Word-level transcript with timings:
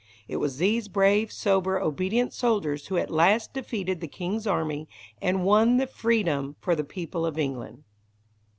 It 0.27 0.37
was 0.37 0.57
these 0.57 0.87
brave, 0.87 1.31
sober, 1.31 1.79
obedient 1.79 2.33
soldiers 2.33 2.87
who 2.87 2.97
at 2.97 3.11
last 3.11 3.53
defeated 3.53 4.01
the 4.01 4.07
king's 4.07 4.47
army, 4.47 4.89
and 5.21 5.45
won 5.45 5.79
freedom 5.85 6.55
for 6.59 6.73
the 6.75 6.83
people 6.83 7.23
of 7.23 7.37
England. 7.37 7.83